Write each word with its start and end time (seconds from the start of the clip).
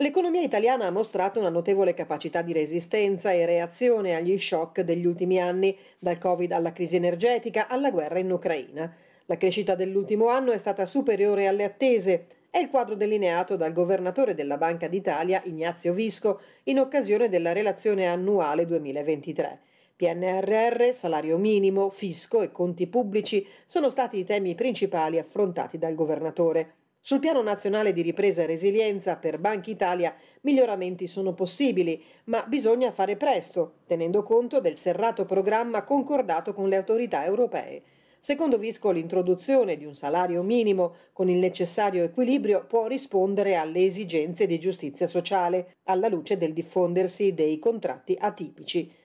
L'economia 0.00 0.42
italiana 0.42 0.86
ha 0.86 0.92
mostrato 0.92 1.40
una 1.40 1.48
notevole 1.48 1.92
capacità 1.92 2.40
di 2.40 2.52
resistenza 2.52 3.32
e 3.32 3.44
reazione 3.44 4.14
agli 4.14 4.38
shock 4.38 4.82
degli 4.82 5.04
ultimi 5.04 5.40
anni, 5.40 5.76
dal 5.98 6.18
Covid 6.18 6.52
alla 6.52 6.70
crisi 6.70 6.94
energetica 6.94 7.66
alla 7.66 7.90
guerra 7.90 8.20
in 8.20 8.30
Ucraina. 8.30 8.94
La 9.26 9.36
crescita 9.36 9.74
dell'ultimo 9.74 10.28
anno 10.28 10.52
è 10.52 10.58
stata 10.58 10.86
superiore 10.86 11.48
alle 11.48 11.64
attese. 11.64 12.26
È 12.48 12.58
il 12.58 12.70
quadro 12.70 12.94
delineato 12.94 13.56
dal 13.56 13.72
governatore 13.72 14.36
della 14.36 14.56
Banca 14.56 14.86
d'Italia, 14.86 15.42
Ignazio 15.46 15.92
Visco, 15.94 16.42
in 16.64 16.78
occasione 16.78 17.28
della 17.28 17.52
relazione 17.52 18.06
annuale 18.06 18.66
2023. 18.66 19.58
PNRR, 19.96 20.92
salario 20.92 21.38
minimo, 21.38 21.90
fisco 21.90 22.42
e 22.42 22.52
conti 22.52 22.86
pubblici 22.86 23.44
sono 23.66 23.90
stati 23.90 24.18
i 24.18 24.24
temi 24.24 24.54
principali 24.54 25.18
affrontati 25.18 25.76
dal 25.76 25.96
governatore. 25.96 26.74
Sul 27.08 27.20
piano 27.20 27.40
nazionale 27.40 27.94
di 27.94 28.02
ripresa 28.02 28.42
e 28.42 28.46
resilienza 28.46 29.16
per 29.16 29.38
Banca 29.38 29.70
Italia 29.70 30.14
miglioramenti 30.42 31.06
sono 31.06 31.32
possibili, 31.32 32.04
ma 32.24 32.44
bisogna 32.46 32.92
fare 32.92 33.16
presto, 33.16 33.76
tenendo 33.86 34.22
conto 34.22 34.60
del 34.60 34.76
serrato 34.76 35.24
programma 35.24 35.84
concordato 35.84 36.52
con 36.52 36.68
le 36.68 36.76
autorità 36.76 37.24
europee. 37.24 37.80
Secondo 38.20 38.58
Visco 38.58 38.90
l'introduzione 38.90 39.78
di 39.78 39.86
un 39.86 39.94
salario 39.94 40.42
minimo 40.42 40.96
con 41.14 41.30
il 41.30 41.38
necessario 41.38 42.04
equilibrio 42.04 42.66
può 42.66 42.86
rispondere 42.86 43.56
alle 43.56 43.86
esigenze 43.86 44.46
di 44.46 44.60
giustizia 44.60 45.06
sociale, 45.06 45.76
alla 45.84 46.08
luce 46.08 46.36
del 46.36 46.52
diffondersi 46.52 47.32
dei 47.32 47.58
contratti 47.58 48.18
atipici. 48.20 48.97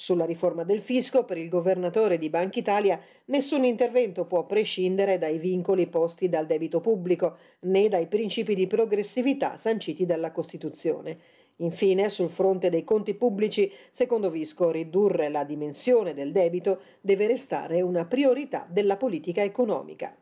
Sulla 0.00 0.24
riforma 0.24 0.64
del 0.64 0.80
fisco, 0.80 1.26
per 1.26 1.36
il 1.36 1.50
governatore 1.50 2.16
di 2.16 2.30
Banca 2.30 2.58
Italia, 2.58 2.98
nessun 3.26 3.64
intervento 3.64 4.24
può 4.24 4.46
prescindere 4.46 5.18
dai 5.18 5.36
vincoli 5.36 5.88
posti 5.88 6.30
dal 6.30 6.46
debito 6.46 6.80
pubblico 6.80 7.36
né 7.64 7.90
dai 7.90 8.06
principi 8.06 8.54
di 8.54 8.66
progressività 8.66 9.58
sanciti 9.58 10.06
dalla 10.06 10.32
Costituzione. 10.32 11.18
Infine, 11.56 12.08
sul 12.08 12.30
fronte 12.30 12.70
dei 12.70 12.82
conti 12.82 13.12
pubblici, 13.12 13.70
secondo 13.90 14.30
Visco, 14.30 14.70
ridurre 14.70 15.28
la 15.28 15.44
dimensione 15.44 16.14
del 16.14 16.32
debito 16.32 16.80
deve 17.02 17.26
restare 17.26 17.82
una 17.82 18.06
priorità 18.06 18.66
della 18.70 18.96
politica 18.96 19.42
economica. 19.42 20.16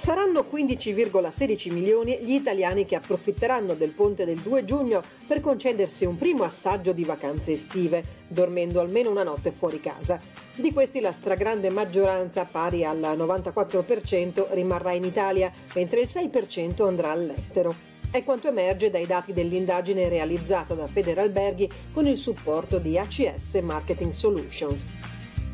Saranno 0.00 0.46
15,16 0.50 1.70
milioni 1.74 2.16
gli 2.22 2.32
italiani 2.32 2.86
che 2.86 2.94
approfitteranno 2.94 3.74
del 3.74 3.90
ponte 3.90 4.24
del 4.24 4.38
2 4.38 4.64
giugno 4.64 5.02
per 5.26 5.42
concedersi 5.42 6.06
un 6.06 6.16
primo 6.16 6.44
assaggio 6.44 6.92
di 6.92 7.04
vacanze 7.04 7.52
estive, 7.52 8.02
dormendo 8.26 8.80
almeno 8.80 9.10
una 9.10 9.24
notte 9.24 9.50
fuori 9.50 9.78
casa. 9.78 10.18
Di 10.54 10.72
questi 10.72 11.00
la 11.00 11.12
stragrande 11.12 11.68
maggioranza, 11.68 12.48
pari 12.50 12.82
al 12.82 12.98
94%, 12.98 14.46
rimarrà 14.52 14.92
in 14.92 15.04
Italia, 15.04 15.52
mentre 15.74 16.00
il 16.00 16.08
6% 16.10 16.86
andrà 16.86 17.10
all'estero. 17.10 17.74
È 18.10 18.24
quanto 18.24 18.48
emerge 18.48 18.88
dai 18.88 19.04
dati 19.04 19.34
dell'indagine 19.34 20.08
realizzata 20.08 20.72
da 20.72 20.86
Federalberghi 20.86 21.68
con 21.92 22.06
il 22.06 22.16
supporto 22.16 22.78
di 22.78 22.96
ACS 22.96 23.52
Marketing 23.60 24.12
Solutions. 24.12 24.82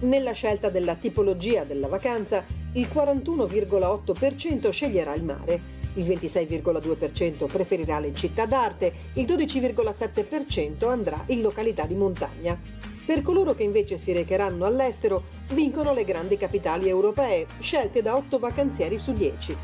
Nella 0.03 0.33
scelta 0.33 0.69
della 0.69 0.95
tipologia 0.95 1.65
della 1.65 1.89
vacanza, 1.89 2.45
il 2.77 2.89
41,8% 2.93 4.71
sceglierà 4.71 5.15
il 5.15 5.25
mare, 5.25 5.61
il 5.95 6.07
26,2% 6.07 7.47
preferirà 7.47 7.99
le 7.99 8.15
città 8.15 8.45
d'arte, 8.45 8.93
il 9.15 9.25
12,7% 9.25 10.89
andrà 10.89 11.23
in 11.27 11.41
località 11.41 11.87
di 11.87 11.95
montagna. 11.95 12.59
Per 13.07 13.23
coloro 13.23 13.55
che 13.55 13.63
invece 13.63 13.97
si 13.97 14.13
recheranno 14.13 14.67
all'estero, 14.67 15.25
vincono 15.53 15.95
le 15.95 16.05
grandi 16.05 16.37
capitali 16.37 16.89
europee, 16.89 17.47
scelte 17.61 18.03
da 18.03 18.17
8 18.17 18.39
vacanzieri 18.39 18.99
su 18.99 19.13
10. 19.13 19.57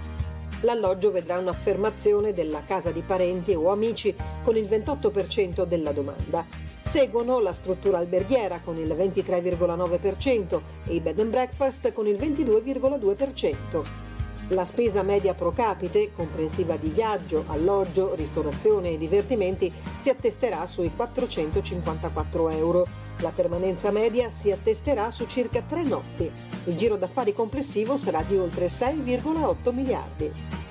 L'alloggio 0.61 1.11
vedrà 1.11 1.39
un'affermazione 1.39 2.33
della 2.33 2.62
casa 2.65 2.93
di 2.93 3.03
parenti 3.05 3.53
o 3.53 3.71
amici 3.71 4.15
con 4.45 4.56
il 4.56 4.65
28% 4.65 5.65
della 5.65 5.93
domanda. 5.93 6.72
Seguono 6.84 7.41
la 7.41 7.53
struttura 7.53 7.98
alberghiera 7.98 8.60
con 8.62 8.76
il 8.76 8.88
23,9% 8.88 10.60
e 10.87 10.94
i 10.94 11.00
bed 11.00 11.19
and 11.20 11.31
breakfast 11.31 11.93
con 11.93 12.06
il 12.06 12.16
22,2%. 12.16 14.03
La 14.48 14.66
spesa 14.66 15.03
media 15.03 15.32
pro 15.32 15.50
capite, 15.50 16.12
comprensiva 16.15 16.76
di 16.76 16.88
viaggio, 16.88 17.44
alloggio, 17.47 18.15
ristorazione 18.15 18.91
e 18.91 18.98
divertimenti, 18.98 19.72
si 19.98 20.10
attesterà 20.10 20.66
sui 20.66 20.92
454 20.94 22.50
euro. 22.50 22.87
La 23.21 23.31
permanenza 23.34 23.91
media 23.91 24.31
si 24.31 24.50
attesterà 24.50 25.10
su 25.10 25.26
circa 25.26 25.62
tre 25.66 25.84
notti. 25.84 26.31
Il 26.65 26.76
giro 26.76 26.97
d'affari 26.97 27.32
complessivo 27.32 27.97
sarà 27.97 28.22
di 28.22 28.37
oltre 28.37 28.66
6,8 28.66 29.72
miliardi. 29.72 30.62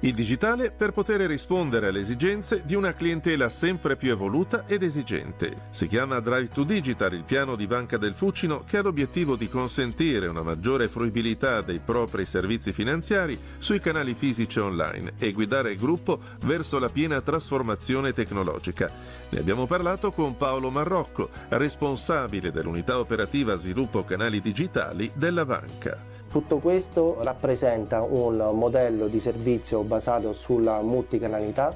Il 0.00 0.12
digitale 0.12 0.70
per 0.70 0.92
poter 0.92 1.20
rispondere 1.22 1.88
alle 1.88 2.00
esigenze 2.00 2.62
di 2.66 2.74
una 2.74 2.92
clientela 2.92 3.48
sempre 3.48 3.96
più 3.96 4.10
evoluta 4.10 4.64
ed 4.66 4.82
esigente. 4.82 5.68
Si 5.70 5.86
chiama 5.86 6.20
Drive 6.20 6.50
to 6.52 6.64
Digital, 6.64 7.14
il 7.14 7.24
piano 7.24 7.56
di 7.56 7.66
Banca 7.66 7.96
del 7.96 8.12
Fucino 8.12 8.62
che 8.66 8.76
ha 8.76 8.82
l'obiettivo 8.82 9.36
di 9.36 9.48
consentire 9.48 10.26
una 10.26 10.42
maggiore 10.42 10.88
fruibilità 10.88 11.62
dei 11.62 11.80
propri 11.82 12.26
servizi 12.26 12.72
finanziari 12.72 13.38
sui 13.56 13.80
canali 13.80 14.12
fisici 14.12 14.58
online 14.58 15.14
e 15.16 15.32
guidare 15.32 15.72
il 15.72 15.78
gruppo 15.78 16.20
verso 16.44 16.78
la 16.78 16.90
piena 16.90 17.22
trasformazione 17.22 18.12
tecnologica. 18.12 18.90
Ne 19.30 19.38
abbiamo 19.38 19.66
parlato 19.66 20.12
con 20.12 20.36
Paolo 20.36 20.70
Marrocco, 20.70 21.30
responsabile 21.48 22.52
dell'unità 22.52 22.98
operativa 22.98 23.54
sviluppo 23.56 24.04
canali 24.04 24.42
digitali 24.42 25.10
della 25.14 25.46
banca. 25.46 26.15
Tutto 26.30 26.58
questo 26.58 27.16
rappresenta 27.22 28.02
un 28.02 28.36
modello 28.52 29.06
di 29.06 29.20
servizio 29.20 29.82
basato 29.82 30.32
sulla 30.32 30.82
multicanalità 30.82 31.74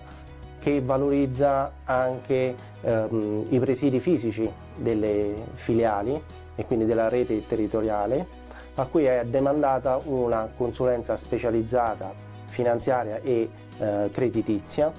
che 0.58 0.82
valorizza 0.82 1.72
anche 1.84 2.54
ehm, 2.82 3.46
i 3.48 3.58
presidi 3.58 3.98
fisici 4.00 4.50
delle 4.76 5.34
filiali 5.54 6.22
e 6.54 6.64
quindi 6.66 6.84
della 6.84 7.08
rete 7.08 7.46
territoriale, 7.46 8.26
a 8.74 8.84
cui 8.86 9.04
è 9.04 9.24
demandata 9.24 9.98
una 10.04 10.48
consulenza 10.54 11.16
specializzata 11.16 12.12
finanziaria 12.46 13.20
e 13.22 13.48
eh, 13.78 14.10
creditizia 14.12 14.92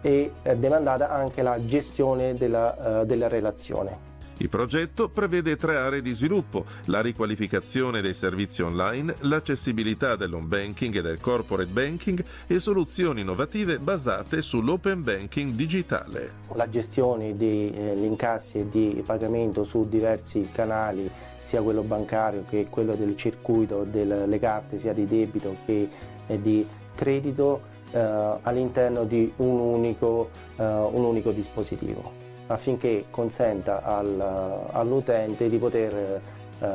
e 0.00 0.32
è 0.42 0.56
demandata 0.56 1.10
anche 1.10 1.42
la 1.42 1.64
gestione 1.64 2.34
della, 2.34 3.02
eh, 3.02 3.06
della 3.06 3.28
relazione. 3.28 4.14
Il 4.38 4.50
progetto 4.50 5.08
prevede 5.08 5.56
tre 5.56 5.76
aree 5.76 6.02
di 6.02 6.12
sviluppo, 6.12 6.66
la 6.86 7.00
riqualificazione 7.00 8.02
dei 8.02 8.12
servizi 8.12 8.60
online, 8.60 9.14
l'accessibilità 9.20 10.14
dell'home 10.14 10.46
banking 10.46 10.94
e 10.94 11.00
del 11.00 11.20
corporate 11.20 11.70
banking 11.70 12.22
e 12.46 12.60
soluzioni 12.60 13.22
innovative 13.22 13.78
basate 13.78 14.42
sull'open 14.42 15.02
banking 15.02 15.52
digitale. 15.52 16.32
La 16.54 16.68
gestione 16.68 17.34
degli 17.34 17.72
eh, 17.74 17.94
incassi 17.96 18.58
e 18.58 18.68
di 18.68 19.02
pagamento 19.06 19.64
su 19.64 19.88
diversi 19.88 20.46
canali 20.52 21.10
sia 21.40 21.62
quello 21.62 21.82
bancario 21.82 22.44
che 22.46 22.66
quello 22.68 22.94
del 22.94 23.16
circuito 23.16 23.84
delle 23.84 24.38
carte 24.38 24.78
sia 24.78 24.92
di 24.92 25.06
debito 25.06 25.56
che 25.64 25.88
eh, 26.26 26.42
di 26.42 26.66
credito 26.94 27.62
eh, 27.90 27.98
all'interno 28.42 29.04
di 29.04 29.32
un 29.36 29.58
unico, 29.58 30.28
eh, 30.56 30.62
un 30.62 31.04
unico 31.04 31.30
dispositivo 31.30 32.24
affinché 32.48 33.06
consenta 33.10 33.82
al, 33.82 34.68
all'utente 34.72 35.48
di 35.48 35.58
poter 35.58 36.20
eh, 36.60 36.68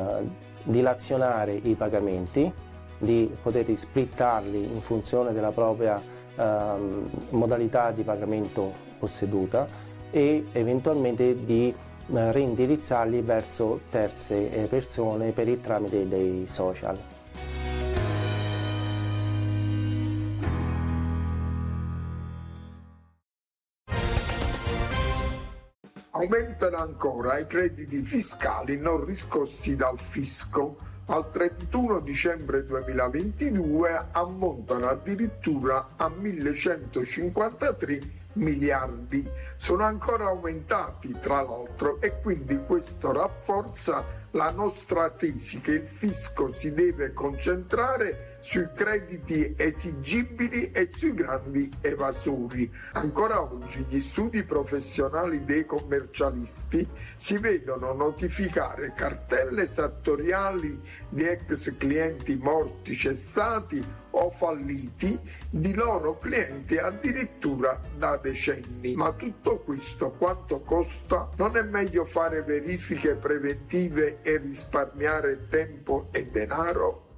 dilazionare 0.64 1.54
i 1.54 1.74
pagamenti, 1.74 2.52
di 2.98 3.34
poter 3.42 3.76
splittarli 3.76 4.72
in 4.72 4.80
funzione 4.80 5.32
della 5.32 5.50
propria 5.50 6.00
eh, 6.00 6.72
modalità 7.30 7.90
di 7.90 8.02
pagamento 8.02 8.72
posseduta 8.98 9.66
e 10.10 10.46
eventualmente 10.52 11.44
di 11.44 11.74
eh, 12.14 12.32
reindirizzarli 12.32 13.20
verso 13.22 13.80
terze 13.90 14.50
eh, 14.52 14.66
persone 14.66 15.32
per 15.32 15.48
il 15.48 15.60
tramite 15.60 16.06
dei 16.06 16.44
social. 16.46 16.96
Aumentano 26.14 26.76
ancora 26.76 27.38
i 27.38 27.46
crediti 27.46 28.02
fiscali 28.02 28.76
non 28.76 29.02
riscossi 29.02 29.74
dal 29.76 29.98
fisco. 29.98 30.76
Al 31.06 31.30
31 31.30 32.00
dicembre 32.00 32.66
2022 32.66 34.08
ammontano 34.12 34.88
addirittura 34.88 35.94
a 35.96 36.10
1153 36.10 38.00
miliardi. 38.34 39.26
Sono 39.56 39.84
ancora 39.84 40.26
aumentati 40.26 41.16
tra 41.18 41.40
l'altro 41.40 41.98
e 42.02 42.20
quindi 42.20 42.60
questo 42.66 43.10
rafforza 43.10 44.04
la 44.32 44.50
nostra 44.50 45.10
tesi 45.10 45.60
che 45.60 45.72
il 45.72 45.86
fisco 45.86 46.52
si 46.52 46.72
deve 46.72 47.12
concentrare 47.12 48.38
sui 48.40 48.68
crediti 48.74 49.54
esigibili 49.56 50.70
e 50.72 50.86
sui 50.86 51.14
grandi 51.14 51.70
evasori. 51.80 52.70
Ancora 52.92 53.40
oggi 53.40 53.84
gli 53.88 54.00
studi 54.00 54.42
professionali 54.42 55.44
dei 55.44 55.64
commercialisti 55.64 56.86
si 57.14 57.38
vedono 57.38 57.92
notificare 57.92 58.94
cartelle 58.96 59.62
esattoriali 59.62 60.80
di 61.08 61.24
ex 61.24 61.76
clienti 61.76 62.36
morti, 62.36 62.96
cessati 62.96 64.00
o 64.14 64.30
falliti 64.30 65.18
di 65.48 65.74
loro 65.74 66.18
clienti 66.18 66.78
addirittura 66.78 67.80
da 67.96 68.16
decenni. 68.16 68.94
Ma 68.94 69.12
tutto 69.12 69.60
questo 69.60 70.10
quanto 70.10 70.60
costa? 70.60 71.28
Non 71.36 71.56
è 71.56 71.62
meglio 71.62 72.04
fare 72.04 72.42
verifiche 72.42 73.14
preventive 73.14 74.18
e 74.22 74.36
risparmiare 74.38 75.48
tempo 75.48 76.08
e 76.12 76.24
denaro? 76.26 77.11